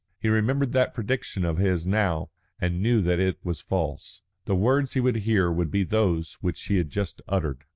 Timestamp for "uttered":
7.27-7.65